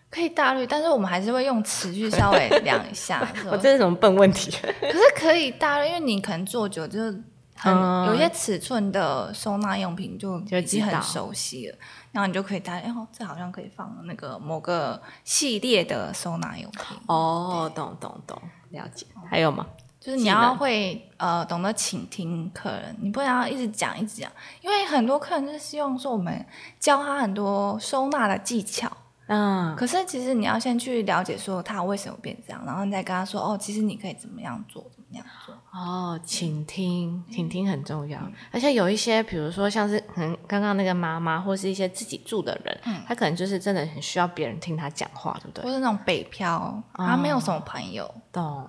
[0.09, 3.27] 可以大略，但是我们还是会用尺去稍微 量一下。
[3.51, 4.51] 我这是什么笨问题？
[4.81, 7.23] 可是可以大略，因为你可能坐久就是
[7.57, 11.77] 很、嗯有一些尺寸的收纳用品就就已经很熟悉了，
[12.13, 16.97] 然后你就可以大略，哦，这好像可以放那个某个系列的收纳用品。
[17.09, 19.05] 哦，懂懂懂，了解。
[19.29, 19.67] 还有吗？
[20.07, 24.31] 就是你要会呃懂得倾听客人，你不能要一直讲一直讲，
[24.63, 26.47] 因为很多客人就是希望说我们
[26.79, 28.89] 教他很多收纳的技巧，
[29.27, 35.53] 嗯，可是其实你要先去了解说他为什么变这样，然后你再跟他说哦，其实你可以怎么样做，怎么样做。
[35.73, 38.21] 哦，倾听，倾听很重要。
[38.53, 45.65] 而且有一些，比如说像是可能刚刚那个妈妈，或是一些自己住的人，嗯他可能就是真的很需要别人听他讲话，对不对？
[45.65, 48.69] 或是那种北漂，他没有什么朋友，懂。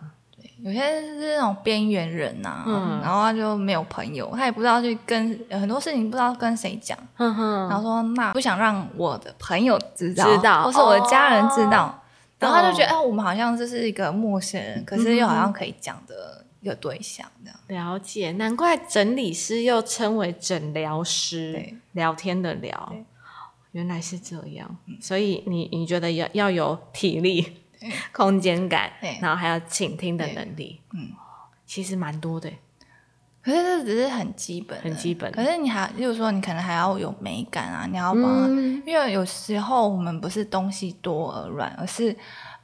[0.63, 3.00] 有些是那种边缘人呐、嗯。
[3.02, 10.63] 然后他就没有朋友，他也不知道去跟很多事情不知道跟谁讲，然后说那不想让我的朋友知道，知道。
[10.63, 12.04] 或是我的家人知道，
[12.39, 17.93] 然后他就觉得懂哎，我们好像这是一个陌生人，可是又好像可以讲的一个对象这样。
[17.93, 22.93] 了解，难怪整理师又称为诊疗师对，聊天的聊，
[23.72, 24.78] 原来是这样。
[25.02, 27.58] 所以你你觉得要要有体力、
[28.12, 31.10] 空间感对，然后还有倾听的能力，嗯，
[31.66, 32.52] 其实蛮多的。
[33.42, 35.32] 可是这只是很基本，很基本。
[35.32, 38.50] 可是你还，例如说，你可能还要有美感啊，你要帮
[38.86, 42.13] 因为有时候我们不是东西多而乱，而是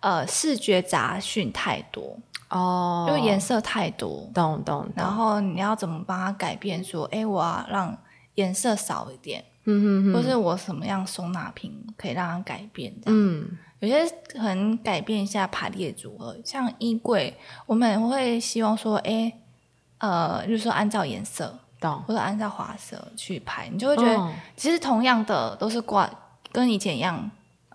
[0.02, 2.18] 呃视觉杂讯太多，
[2.50, 3.06] 哦。
[3.08, 6.84] 因为颜色太多，懂懂然懂，后你要怎么帮他改变？
[6.84, 7.98] 说，哎，我要让
[8.36, 12.94] 颜色少一点，嗯嗯或是我什么样收纳品可以让它改变？
[13.02, 19.34] 这样，嗯，有些可能改变一下排列组合，像衣柜，我们会希望说，哎，
[19.98, 21.60] 呃，就是说按照颜色。
[21.80, 22.02] 懂。
[22.08, 26.10] 或者按照花色去排，你就会觉得、哦其实同样的都是挂
[26.50, 27.30] 跟以前一样，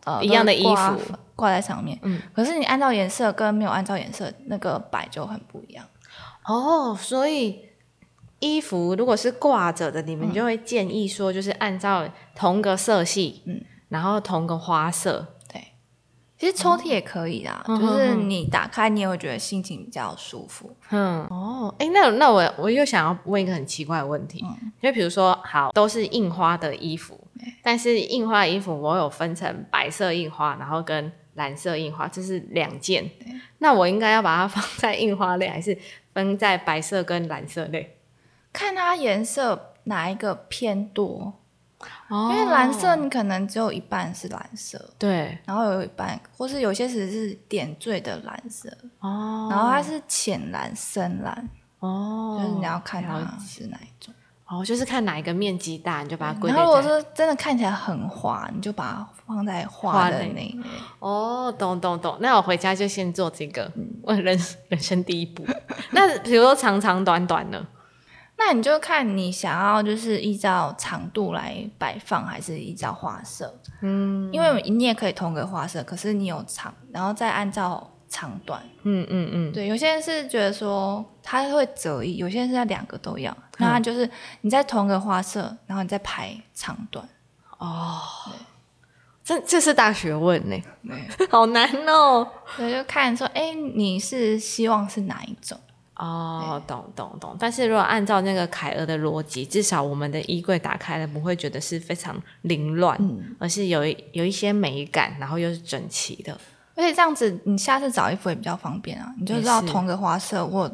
[0.05, 0.99] 呃，一样的衣服
[1.37, 1.99] 挂在上面。
[2.01, 5.85] 嗯，可是你按照颜色跟没有按照颜色那个摆就很不一样。
[6.47, 7.61] 哦，所以
[8.39, 15.38] 衣服如果是挂着的，你嗯们就会建议说，就是按照同个色系，嗯，然后同个花色，对，
[16.39, 20.71] 其实抽屉也可以啦，嗯就是你打开你也会觉得心情比较舒服。
[20.91, 24.73] 嗯，哦，哎，那那我我又想要问一个很奇怪的问题，嗯。
[24.81, 27.19] 就比如说，好，都是印花的衣服，
[27.61, 33.11] 但是印花的衣服我有分成白色印花，然后跟蓝色印花，这是两件，
[33.59, 35.77] 那我应该要把它放在印花类，还是
[36.15, 37.97] 分在白色跟蓝色类？
[38.53, 41.38] 看它颜色哪一个偏多，
[42.09, 48.69] 哦因为蓝色你可能只有一半是蓝色，对，然后有一半，或是有些只是点缀的蓝色，
[49.01, 51.49] 哦，然后它是浅蓝、深蓝。
[51.81, 54.13] 哦，就是你要看它是哪一种。
[54.47, 56.83] 哦，就是看哪一个面积大，你就把它归然后如果。
[56.83, 60.59] 说真的看起来很滑，你就把它放在花花的那一类。
[60.99, 62.17] 哦，懂懂懂。
[62.21, 63.71] 那我回家就先做这个，
[64.03, 64.37] 我人
[64.69, 65.47] 人生第一步。
[65.91, 67.65] 那比如说长长短短呢？
[68.39, 73.53] 那你就看你想要就是依照长度来摆放，还是依照花色。
[73.83, 78.63] 嗯，因为你也可以同个花色，可是你有长，然后再按照长短。
[78.85, 83.37] 嗯嗯嗯，对，有些人是觉得说他会择一，有些人是要两个都要。
[83.59, 84.09] 那他就是
[84.43, 87.07] 你在同个花色，然后你再排长短。
[87.59, 88.01] 哦
[89.25, 90.57] 这这是大学问呢，
[91.29, 92.27] 好难哦。
[92.57, 95.59] 对，就看说，哎，你是希望是哪一种？
[95.99, 97.37] 哦，懂懂懂。
[97.39, 106.33] 但是如果按照那个凯儿的逻辑，至少我们的衣柜打开了不会觉得是非常凌乱，嗯而是有一有一些美感，然后又是整齐的。
[106.75, 110.71] 而且这样子，你下次找衣服也比较方便啊，你就知道同个花色或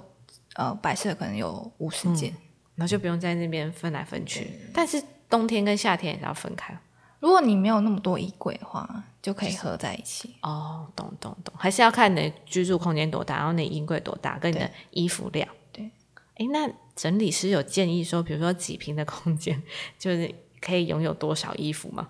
[0.55, 2.33] 呃白色可能有五十件。
[2.77, 4.51] 然后就不用在那边分来分去。
[4.73, 6.77] 但是冬天跟夏天也是要分开。
[7.25, 8.87] 如果你没有那么多衣柜的话，
[9.23, 10.35] 就可以合在一起。
[10.43, 15.49] 哦，懂懂懂，还是要看你的居住空间多大，然后你衣柜多大，跟你的衣服量。
[15.73, 15.91] 对，
[16.35, 19.63] 哎，那整理师有建议说，比如说几平的空间，
[19.99, 22.07] 就是可以拥有多少衣服吗？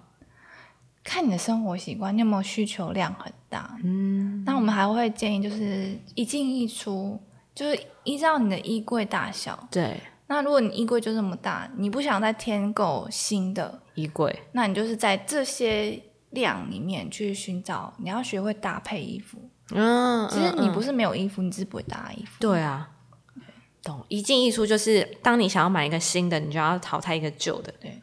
[1.05, 3.79] 看你的生活习惯，你有没有需求量很大？
[3.85, 7.23] 嗯，那我们还会建议就是一进一出，
[7.55, 9.69] 就是依照你的衣柜大小。
[9.71, 14.43] 对，那如果你衣柜就这么大，你不想再添购新的，衣柜。
[14.53, 19.39] 那你就是在这些量里面去寻找，你要学会搭配衣服。
[19.71, 22.33] 嗯，其实你不是、没有衣服，你只是不会搭衣服。
[22.41, 22.91] 对啊，
[23.83, 24.05] 懂。
[24.09, 27.73] 一进一出就是，当你想要买一个新的，你就要淘汰一个旧的。
[27.81, 28.03] 对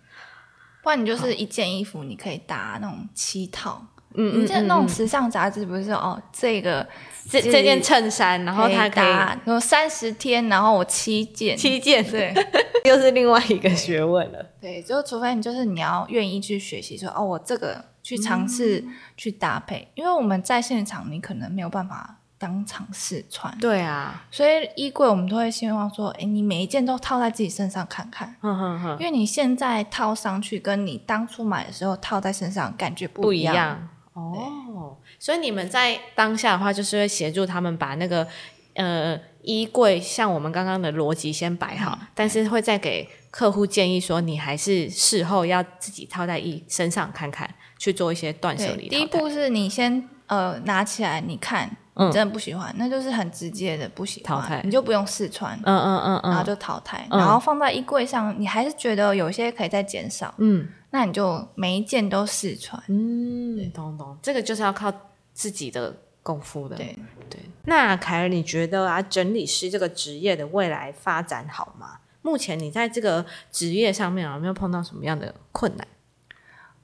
[0.84, 3.86] 不然你就是一件衣服，你可以搭那种七套。
[4.15, 6.88] 嗯你这那种时尚杂志不是说哦，这个
[7.30, 12.34] 这这件衬衫，然后它搭，然后三十天，然后我七件，七件，对。
[12.84, 14.43] 又是另外一个学问了。
[14.60, 18.84] 对，就除非你就是你要愿意去学习，说哦，我这个去尝试
[19.15, 33.32] 去搭配，因为我们在现场你可能没有办法当场试穿，对啊，所以衣柜我们都会希望说，哎，你每一件都套在自己身上看看，哼哼哼，因为你现在套上去，跟你当初买的时候套在身上感觉不。
[33.32, 34.97] 一样哦。
[35.19, 38.28] 所以你们在当下的话，就是会协助他们把那个
[38.76, 48.89] 呃衣柜，像我们刚刚的逻辑先摆好，但是会再给客户建议说，你还是事后要自己套在衣身上看看，去做一些断舍，离。
[48.89, 57.19] 第一步是你先呃拿起来，你看，真的不喜欢，那就是很直接的不喜欢，你就不用试穿，嗯嗯嗯然后嗯就淘汰，嗯。
[57.19, 62.82] 然后放在衣柜上，你还是觉得有些可以再减少，嗯那你就每一件都试穿。
[62.88, 64.93] 嗯，懂懂，这个就是要靠
[65.34, 66.75] 自己的功夫的。
[66.75, 66.95] 对，
[67.30, 71.99] 对，那凯尔，你觉得啊，整理师这个职业的未来发展好吗？
[72.21, 75.88] 目前你在这个职业上面啊有没有碰到什么样的困难？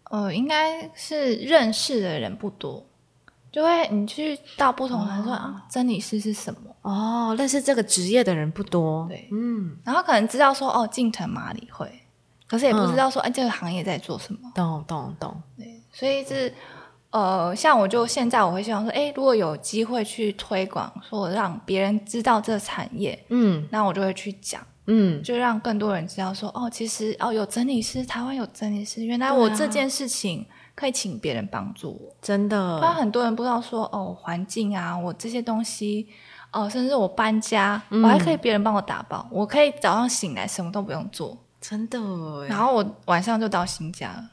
[0.05, 2.83] 呃，应该是认识的人不多，
[3.51, 6.59] 就会你去到不同人说啊，整理师是什么？
[6.81, 9.05] 哦，认识这个职业的人不多。
[9.09, 11.91] 对，嗯，然后可能知道说哦，近藤麻里惠，
[12.47, 14.39] 可是也不知道说哎，这个行业在做什么。
[14.55, 15.41] 懂懂懂。
[15.57, 16.53] 对，所以是
[17.09, 24.61] 呃，像我就现在我会希望说，哎，如果有机会去推广，说让别人知道这个产业，嗯那我就会去讲。
[24.89, 32.15] 嗯，就让更多人知道说，哦，其实哦有整理师，台湾有整理师，原来我这件事情可以请别人帮助我。
[32.21, 32.93] 真不然的。
[32.93, 36.07] 很多人不知道说，哦，环境啊，我这些东西，
[36.53, 41.99] 哦，甚至我搬家，我还可以别人帮我打包，我可以早上醒来什么都不用做，真的
[42.43, 44.31] 耶，然后我晚上就到新家了。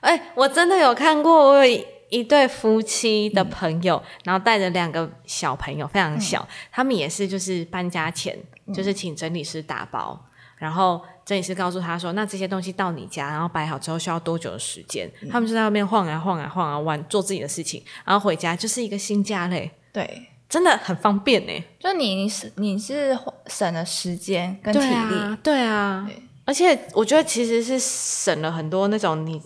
[0.00, 8.38] 哎、我真的有看过，我有一一对夫妻的朋友，然后带着两个小朋友，非常小，他们也是就是搬家前，
[8.74, 15.10] 就是请整理师打包，然后整理师告诉他说，那这些东西到你家，然后摆好之后需要多久的时间？
[15.30, 21.64] 他们就在外面晃啊晃啊晃啊玩，做自己的事情，然后回家就是一个新家嘞，对，真的很方便呢。
[21.80, 26.04] 就你你是你是省了时间跟体对力，啊，对啊。
[26.06, 29.40] 对，而且我觉得其实是省了很多那种你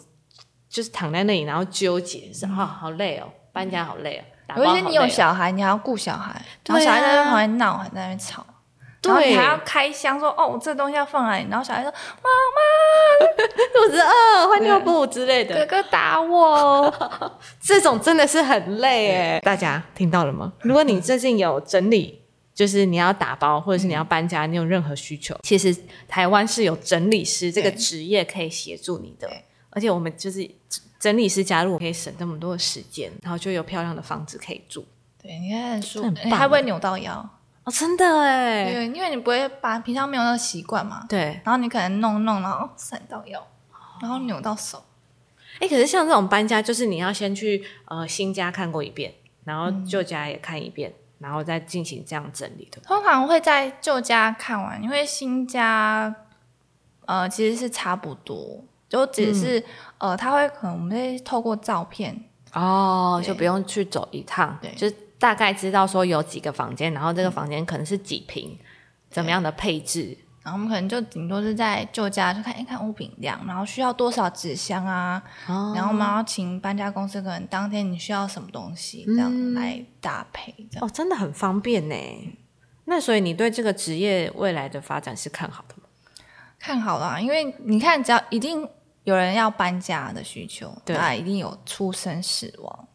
[0.68, 8.44] 就是躺在那里然后纠结，是啊、好累哦，搬家好累哦，打包尤其你有小孩，你还要顾小孩，然后小孩在那旁边闹，还在那边吵。
[9.04, 11.46] 然后对你还要开箱说哦，这东西要放哪里？
[11.48, 13.26] 然后小孩说妈妈
[13.72, 16.92] 肚子饿，换尿布之类的哥的，哥打我，
[17.62, 19.40] 这种真的是很累哎。
[19.40, 20.52] 大家听到了吗？
[20.62, 22.17] 如果你最近有整理，
[22.58, 25.72] 就是你要打包或者是你要搬家，你有任何需求，其实
[26.08, 29.30] 台湾是有整理师这个职业可以协助你的，
[29.70, 30.50] 而且我们就是
[30.98, 34.84] 整理师加入，可以省那么多的时间，然后就有漂亮的房子可以住。
[35.22, 37.14] 对，你看很舒服，还不会扭到腰，
[37.62, 43.46] 哦，真的哎，对，因为你不会把平常没有那个习惯嘛，对，然后你可能弄弄，然后哦闪到腰，
[44.02, 44.82] 然后扭到手，
[45.60, 52.80] 哎，可是像这种搬家，就是你要先去呃新家看过一遍，然后旧家也看一遍，然后再进行这样整理的。
[52.82, 56.14] 通常会在旧家看完，因为新家
[57.06, 59.62] 呃其实是差不多，就只是、
[59.98, 68.58] 呃他会可能我们会透过照片，哦，就不用去走一趟，对就大概知道说有几个房间，然后这个房间可能是几平，
[69.10, 70.16] 怎么样的配置。
[70.48, 80.86] 然后我们可能就顶多是在旧家就看一看物品量，然后需要多少纸箱啊，哦然后我们要请搬家公司，可能当天你需要什么东西，这样来搭配，这样。
[80.86, 81.94] 哦，真的很方便呢。
[82.86, 85.82] 那所以你对这个职业未来的发展是看好的吗？
[86.58, 88.66] 看好了啊、因为你看，只要一定
[89.04, 92.88] 有人要搬家的需求，对那一定有出生死亡，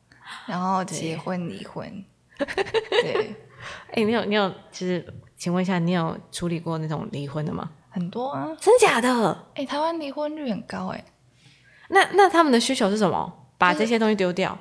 [0.48, 2.04] 然后结婚离婚，
[2.90, 3.36] 对，
[3.94, 5.06] 哎，你有你有，就是
[5.44, 7.70] 请问一下，你有处理过那种离婚的吗？
[7.90, 8.48] 很多啊。
[8.62, 9.46] 真假的？
[9.56, 11.04] 哎、台湾离婚率很高哎、
[11.90, 13.30] 那那他们的需求是什么？
[13.58, 14.58] 把这些东西丢掉？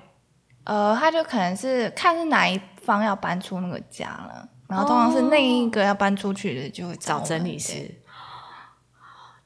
[0.64, 8.03] 呃，他就可能是看是哪一方要搬出那个家了，然后通常是那一个要搬出去的就会找整理，对师。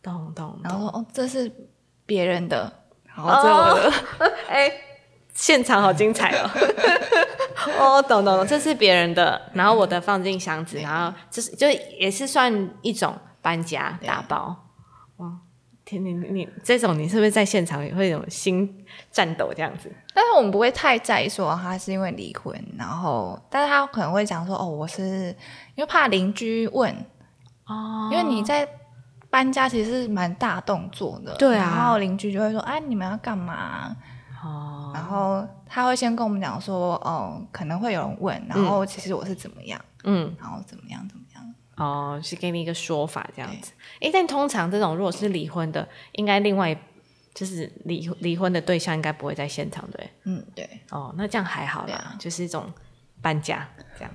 [0.03, 0.61] 懂懂懂。
[0.64, 1.53] 然后说哦，这是
[2.07, 2.72] 别人的，
[3.05, 3.92] 然后这我的，
[4.49, 4.72] 哎、
[5.37, 6.51] 现场好精彩哦！
[7.79, 14.57] 哦，懂懂懂，这是别人的，然后我的放进箱子，然后就是就也是算一种搬家打包。
[15.18, 15.31] 哇，
[15.85, 19.92] 天，你你你这种你是不是在现场也会有心颤抖这样子？
[20.14, 25.35] 但是我们不会太在意说他是因为离婚，然后，但是他可能会讲说哦，我是
[25.75, 26.90] 因为怕邻居问，
[27.66, 28.66] 哦因为你在
[29.29, 33.94] 搬家其实是蛮大动作的，对啊然后邻居就会说，哎，你们要干嘛？
[34.47, 43.73] 哦，然后他会先跟我们讲说，哦，可能会有人问，然后其实我是怎么样，嗯，然后怎么样怎么样，哦，是给你一个说法这样子。
[44.01, 46.77] 哎，但通常这种如果是离婚的，应该另外
[47.35, 50.11] 就是离离婚的对象应该不会在现场，对？
[50.25, 50.69] 嗯，对。
[50.91, 52.73] 哦，那这样还好啦，啊就是一种
[53.21, 54.11] 搬家这样。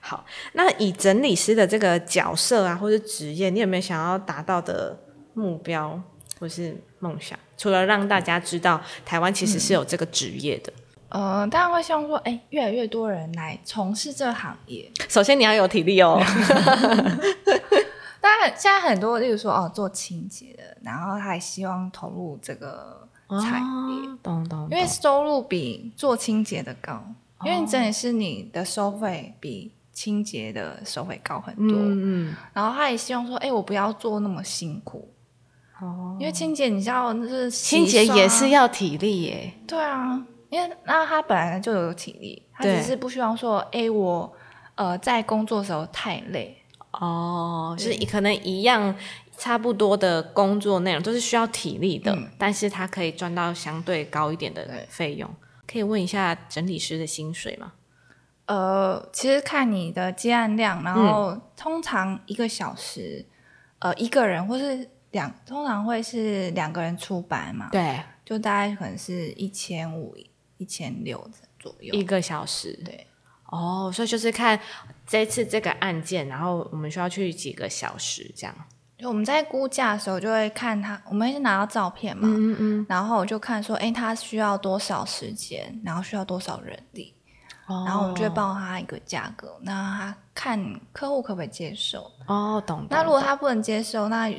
[0.00, 4.96] 好，那以整理师的这个角色啊，或者职业，你有没有想要达到的
[5.34, 6.00] 目标
[6.38, 7.38] 或是梦想？
[7.58, 10.72] 除了让大家知道台湾其实是有这个职业的，
[11.08, 14.90] 呃，当然会希望说，哎，越来越多人来从事这个行业。
[15.08, 16.20] 首先你要有体力哦。
[18.20, 27.04] 当然，现在很多，例如说哦，做清洁的，然后他还希望投入这个产业，哦懂懂，因为收入比做清洁的高，
[27.44, 31.76] 因为你整理师你的收费比清洁的收费高很多。
[31.76, 35.12] 嗯嗯，然后他也希望说，哎，我不要做那么辛苦，
[35.82, 39.52] 哦，因为清洁你知道，就是清洁也是要体力耶。
[39.66, 44.32] 对啊，因为那他本来就有体力，他只是不希望说，哎，我
[44.76, 46.56] 呃在工作的时候太累。
[46.92, 48.94] 哦，就是可能一样
[49.36, 55.28] 差不多的工作内容都是需要体力的，但是他可以赚到相对高一点的对费用。
[55.66, 57.72] 可以问一下整理师的薪水吗？
[58.44, 63.24] 呃，其实看你的接案量，然后通常一个小时，
[63.78, 70.16] 呃，一个人或是两，通常会是两个人出版嘛，对，就大概可能是一千五、
[70.58, 71.94] 一千六左右。
[71.94, 72.72] 一个小时。
[72.84, 73.06] 对，
[73.46, 74.58] 哦，所以就是看
[75.06, 78.54] 这次这个案件，然后我们需要去几个小时这样。
[78.98, 87.12] 就我们在估价的时候，就会看他，我们会拿到照片嘛，嗯嗯然后我就看说，哎，他需要多少时间，然后需要多少人力，
[87.66, 92.08] 哦然后我们就会报他一个价格，那他看客户可不可以接受。
[92.28, 92.86] 哦，懂。
[92.88, 94.32] 那如果他不能接受，那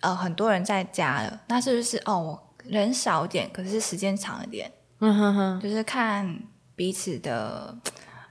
[0.00, 4.70] 呃很多人在家了，那是不是哦我人少一点，可是时间长一点，
[5.00, 6.40] 嗯哼哼，就是看
[6.76, 7.76] 彼此的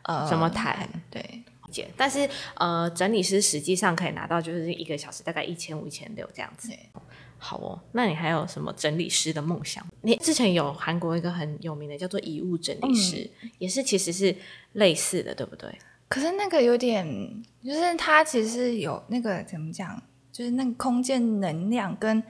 [0.04, 0.88] 呃怎么谈？
[1.10, 6.72] 对，解，但是呃，整理师实际上可以拿到就是一个小时大概一千五、一千六这样子。
[7.40, 9.86] 好哦，那你还有什么整理师的梦想？
[10.02, 14.36] 你之前有韩国一个很有名的叫做遗物整理师，也是其实是
[14.74, 15.70] 类似的，对不对？
[16.10, 17.06] 可是那个有点，
[17.64, 20.02] 就是他其实有那个怎么讲，
[20.38, 22.22] 就是那个空间能量跟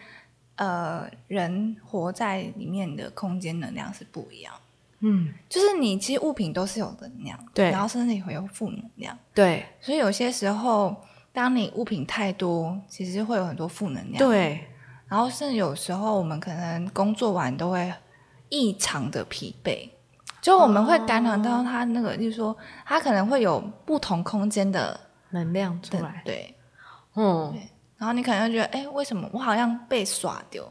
[0.56, 4.54] 呃人活在里面的空间能量是不一样。
[5.00, 10.96] 嗯，就是你其实物品都是有能量，对然后甚至也会有负能量，对所以有些时候，
[11.34, 14.66] 当你物品太多，其实会有很多负能量。，对，
[15.10, 17.94] 然后甚至有时候我们可能工作完都会
[18.48, 19.90] 异常的疲惫，
[20.42, 22.56] 就我们会感染到他那个，就是说
[22.86, 24.98] 他可能会有不同空间的
[25.32, 26.56] 能量出的来，对，
[27.16, 27.54] 嗯，
[27.98, 30.64] 然后你可能会觉得，哎，为什么我好像被耍丢？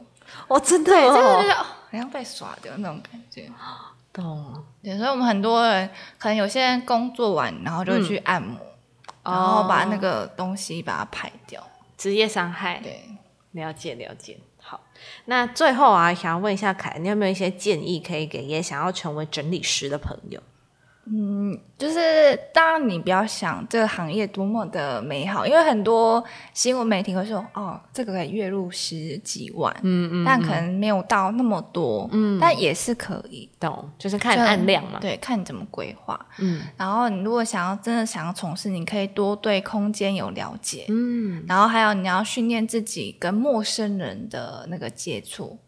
[0.48, 3.50] 哦，真的对，这个哦就是、哦、好像被耍丢那种感觉。
[4.12, 8.58] 懂，对，所以我们很多人可能有些人工作完，然后就去按摩，
[9.22, 11.62] 然后把那个东西把它排掉。
[11.98, 13.04] 职业伤害，对，
[13.52, 14.38] 了解了解。
[14.58, 14.80] 好，
[15.26, 20.40] 那最后啊，想要问一下凯，你有没有一些建议可以给也想要成为整理师的朋友？
[21.78, 33.48] 就是当然你不要想这个行业多么的美好，因为很多新闻媒体会说，哦，这个可以月入十几万，嗯嗯，但可能没有到那么多，嗯，但也是可以。
[33.60, 34.98] 懂，就是看按量嘛。
[35.00, 36.18] 对，看你怎么规划。
[36.38, 36.62] 嗯。
[36.76, 45.58] 然后你如果想要真的想要从事，你可以多对空间有了解，嗯，然后还有你要训练自己跟陌生人的那个接触，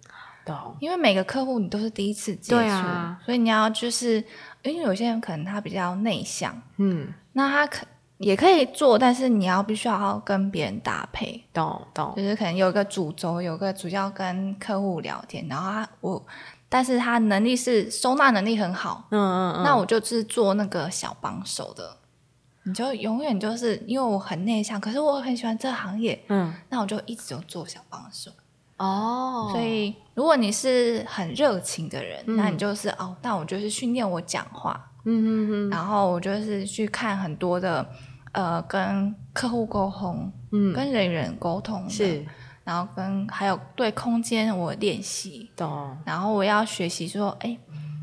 [0.44, 3.18] 懂，因为每个客户你都是第一次接触，对啊。
[3.24, 4.22] 所以你要就是
[4.62, 7.86] 因为有些人可能他比较内向，嗯，那他可
[8.18, 16.26] 也可以做，但是你要必须要跟别人搭配，懂懂，就是可能有一个主轴，有个主要跟客户聊天，然后他我，
[16.68, 21.96] 但是他能力是收纳能力很好，嗯嗯嗯，那我就是做那个小帮手的。
[22.64, 28.30] 你就永远就是因为我很内向，可是我很喜欢这行业，嗯那我就一直就做小帮手。
[28.78, 35.70] 哦，所以，如果你是很热情的人，那你就是哦，那我就是训练我讲话，嗯嗯嗯。
[35.70, 37.86] 然后我就是去看很多的
[38.32, 42.24] 呃，跟客户沟通，嗯，跟人与人沟通是。
[42.64, 47.56] 然后跟还有对空间我练习，懂，然后我要学习说，哎，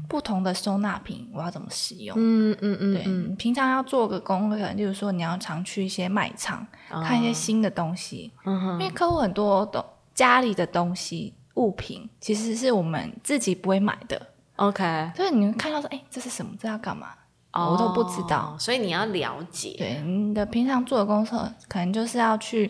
[0.09, 2.17] 不同的收纳品我要怎么使用。
[2.17, 8.71] 嗯嗯嗯对，嗯，平常要做个功课，例如说你要常去一些卖场、看一些新的东西，嗯哼。
[8.81, 9.85] 因为客户很多东
[10.15, 14.19] 家里的东西物品其实是我们自己不会买的
[14.55, 16.53] ，，OK，就是你会看到说，哎，这是什么？
[16.59, 17.09] 这要干嘛？
[17.53, 18.53] 我都不知道。
[18.53, 22.69] 哦，所以你要了解，对，你的平常做的工作可能就是要去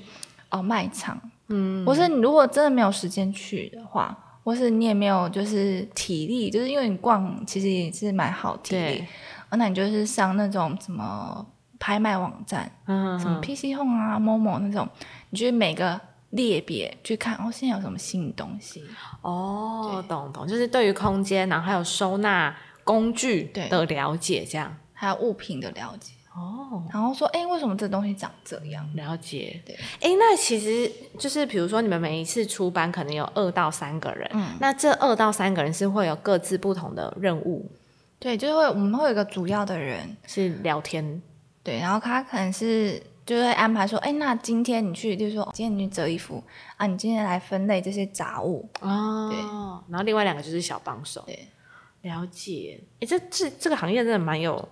[0.50, 8.82] 哦卖场，嗯，或是你如果真的没有时间去的话，或是你也没有就是体力，就是因为你逛其实也是蛮耗体力。
[8.82, 9.08] 对，
[9.50, 11.43] 哦，那你就是上那种什么
[11.80, 14.88] 拍卖网站，嗯什么 PC Home 啊、Momo 那种，
[15.32, 16.00] 你去每个
[16.36, 18.84] 列别去看哦，现在有什么新的东西，
[19.22, 24.76] 哦，懂懂，就是对于空间，然后还有收纳工具的了解，这样。
[24.94, 28.90] 还有物品的了解，哦，然后说，哎，为什么这东西长这样？
[28.96, 29.62] 了解。
[29.66, 34.56] 对，哎，那其实就是比如说你们每一次出班可能有二到三个人，嗯。
[34.60, 37.70] 那这二到三个人是会有各自不同的任务，
[38.20, 41.22] 对，就是会我们会有一个主要的人，是聊天。
[41.62, 46.43] 对，然后他可能是就会安排说，哎，那今天你去，就是说今天你去折衣服
[46.78, 49.39] 啊，你今天来分类这些杂物，哦，对。
[49.89, 51.23] 然后另外两个就是小帮手。
[51.26, 51.47] 对，
[52.03, 52.80] 了解。
[52.99, 54.69] 哎，这这这个行业真的蛮有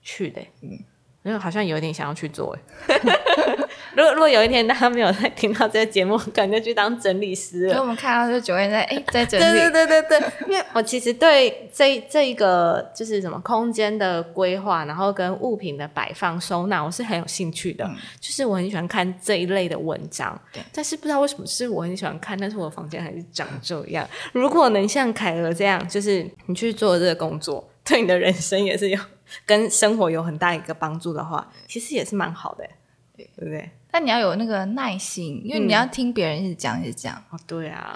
[0.00, 0.70] 趣的，嗯，
[1.22, 2.56] 因为好像有点想要去做，
[2.88, 2.94] 哎，
[3.94, 7.74] 如果如果有一天大家没有在听到这个节目，可能就去当整理师了。
[7.74, 17.88] 所以我们看到就九月在哎 在整理，对对对对对，因为我其实对这这一个就是什么空间的规划，然后跟物品的摆放收纳，我是很有兴趣的。
[18.20, 20.40] 就是我很喜欢看这一类的文章，
[20.72, 24.08] 但是不知道为什么是我很喜欢看，但是我的房间还是长这样。
[24.32, 28.98] 如果能像凯儿这样，就是你去做这个工作，对你的人生也是有
[29.44, 32.64] 跟生活有很大一个帮助的话，其实也是蛮好的，
[33.16, 33.70] 对对不对？
[33.92, 37.14] 但你要有那个耐心，因为你要听别人一直讲一直讲。
[37.30, 37.94] 哦，对啊。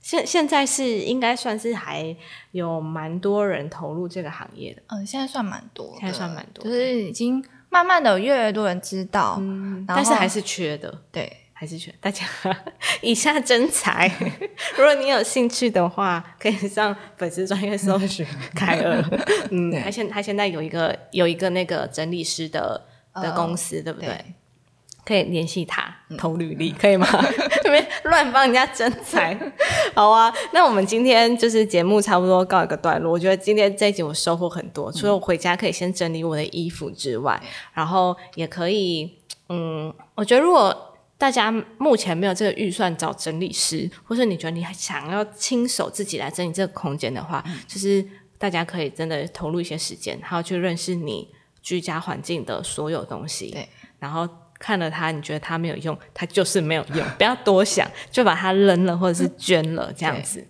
[0.00, 2.14] 现现在是应该算是还
[2.50, 4.82] 有蛮多人投入这个行业的。
[4.88, 9.40] 嗯，现在算蛮多，现在算蛮多，就是已经慢慢的越来越多人知道，
[9.86, 11.02] 但是还是缺的。
[11.12, 11.94] 对，还是缺。
[12.00, 12.26] 大家
[13.00, 14.10] 以下真才，
[14.76, 19.00] 如果你有兴趣的话，可以上粉丝专业搜寻凯尔。
[19.52, 22.82] 嗯，他现他现在有一个有一个那个整理师的
[23.14, 24.34] 的公司，对不对？
[25.04, 27.06] 可以联系他投履历，可以吗？
[27.62, 29.36] 这边乱帮人家征才，
[29.94, 30.32] 好啊。
[30.52, 33.12] 那我们今天就是节目差不多告一个段落。
[33.12, 37.40] 我觉得今天这一集我收获很多，除了我回家可以先整理我的衣服之外，
[37.74, 48.06] 然后也可以，嗯，我觉得如果大家目前没有这个预算找整理师，或是你觉得你想要亲手自己来整理这个空间的话，就是
[48.38, 51.28] 大家可以真的投入一些时间，还要去认识你
[51.60, 54.28] 居家环境的所有东西，对，然后。
[54.62, 60.46] 看了它，你觉得它没有用，它就是没有用， 不要多想，就把它扔了或者是捐了这样子。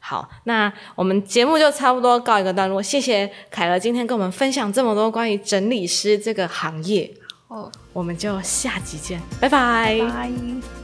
[0.00, 2.82] 好，那我们节目就差不多告一个段落。
[2.82, 7.08] 谢谢凯乐今天跟我们分享这么多关于整理师这个行业。
[7.46, 10.00] 哦，我们就下集见，拜拜。
[10.00, 10.81] 拜。